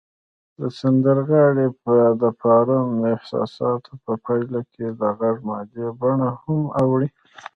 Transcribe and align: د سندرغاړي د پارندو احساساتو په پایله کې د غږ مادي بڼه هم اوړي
د 0.59 0.61
سندرغاړي 0.79 1.67
د 2.21 2.23
پارندو 2.41 3.09
احساساتو 3.15 3.91
په 4.03 4.13
پایله 4.25 4.61
کې 4.73 4.85
د 4.99 5.01
غږ 5.19 5.37
مادي 5.49 5.85
بڼه 6.01 6.29
هم 6.41 6.59
اوړي 6.81 7.09